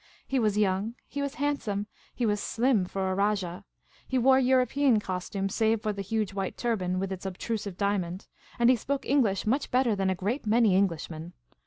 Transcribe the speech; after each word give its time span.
He 0.27 0.39
was 0.39 0.57
young; 0.57 0.95
he 1.07 1.21
was 1.21 1.35
handsome; 1.35 1.85
he 2.11 2.25
was 2.25 2.39
slim, 2.39 2.85
for 2.85 3.11
a 3.11 3.13
rajah; 3.13 3.65
he 4.07 4.17
wore 4.17 4.39
European 4.39 4.99
costume, 4.99 5.47
save 5.47 5.83
for 5.83 5.93
the 5.93 6.01
huge 6.01 6.33
white 6.33 6.57
turban 6.57 6.97
with 6.97 7.11
its 7.11 7.23
obtrusive 7.23 7.77
diamond; 7.77 8.25
and 8.57 8.71
he 8.71 8.75
spoke 8.75 9.05
English 9.05 9.45
much 9.45 9.69
better 9.69 9.95
than 9.95 10.09
a 10.09 10.15
great 10.15 10.47
many 10.47 10.75
Englishmen. 10.75 11.33